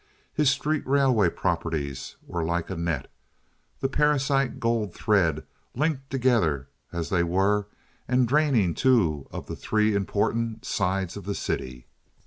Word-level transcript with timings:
His 0.33 0.49
street 0.49 0.81
railway 0.87 1.29
properties 1.29 2.15
were 2.25 2.43
like 2.43 2.71
a 2.71 2.75
net—the 2.75 3.87
parasite 3.89 4.59
Gold 4.59 4.95
Thread—linked 4.95 6.09
together 6.09 6.67
as 6.91 7.09
they 7.09 7.21
were, 7.21 7.67
and 8.07 8.27
draining 8.27 8.73
two 8.73 9.27
of 9.29 9.45
the 9.45 9.55
three 9.55 9.93
important 9.93 10.65
"sides" 10.65 11.17
of 11.17 11.25
the 11.25 11.35
city. 11.35 11.85